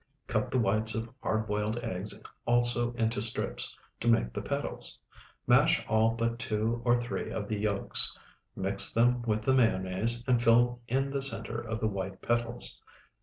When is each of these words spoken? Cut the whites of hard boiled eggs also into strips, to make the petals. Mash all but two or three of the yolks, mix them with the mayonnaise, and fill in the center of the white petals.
Cut 0.25 0.49
the 0.49 0.57
whites 0.57 0.95
of 0.95 1.13
hard 1.21 1.45
boiled 1.45 1.77
eggs 1.83 2.19
also 2.47 2.91
into 2.93 3.21
strips, 3.21 3.77
to 3.99 4.07
make 4.07 4.33
the 4.33 4.41
petals. 4.41 4.97
Mash 5.45 5.85
all 5.87 6.15
but 6.15 6.39
two 6.39 6.81
or 6.83 6.99
three 6.99 7.29
of 7.31 7.47
the 7.47 7.59
yolks, 7.59 8.17
mix 8.55 8.91
them 8.95 9.21
with 9.21 9.43
the 9.43 9.53
mayonnaise, 9.53 10.23
and 10.27 10.41
fill 10.41 10.81
in 10.87 11.11
the 11.11 11.21
center 11.21 11.59
of 11.61 11.79
the 11.79 11.87
white 11.87 12.19
petals. 12.19 12.81